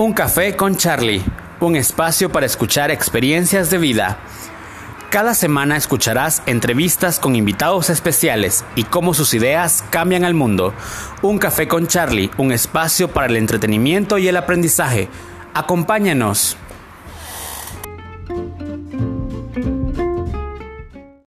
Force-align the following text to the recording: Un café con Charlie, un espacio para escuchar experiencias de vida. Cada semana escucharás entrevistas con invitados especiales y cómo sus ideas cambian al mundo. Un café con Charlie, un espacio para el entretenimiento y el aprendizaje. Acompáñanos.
Un 0.00 0.12
café 0.12 0.54
con 0.54 0.76
Charlie, 0.76 1.24
un 1.58 1.74
espacio 1.74 2.30
para 2.30 2.46
escuchar 2.46 2.92
experiencias 2.92 3.68
de 3.68 3.78
vida. 3.78 4.20
Cada 5.10 5.34
semana 5.34 5.76
escucharás 5.76 6.40
entrevistas 6.46 7.18
con 7.18 7.34
invitados 7.34 7.90
especiales 7.90 8.64
y 8.76 8.84
cómo 8.84 9.12
sus 9.12 9.34
ideas 9.34 9.82
cambian 9.90 10.24
al 10.24 10.34
mundo. 10.34 10.72
Un 11.20 11.40
café 11.40 11.66
con 11.66 11.88
Charlie, 11.88 12.30
un 12.38 12.52
espacio 12.52 13.08
para 13.08 13.26
el 13.26 13.34
entretenimiento 13.34 14.18
y 14.18 14.28
el 14.28 14.36
aprendizaje. 14.36 15.08
Acompáñanos. 15.52 16.56